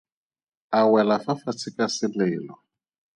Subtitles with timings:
[0.79, 2.53] A wela fa fatshe ka selelo.